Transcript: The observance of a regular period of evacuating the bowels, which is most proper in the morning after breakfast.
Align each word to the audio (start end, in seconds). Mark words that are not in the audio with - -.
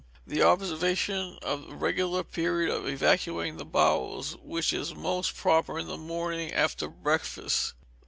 The 0.25 0.39
observance 0.39 1.37
of 1.43 1.69
a 1.71 1.75
regular 1.75 2.23
period 2.23 2.75
of 2.75 2.87
evacuating 2.87 3.57
the 3.57 3.65
bowels, 3.65 4.35
which 4.41 4.73
is 4.73 4.95
most 4.95 5.37
proper 5.37 5.77
in 5.77 5.85
the 5.87 5.95
morning 5.95 6.51
after 6.51 6.87
breakfast. 6.87 7.73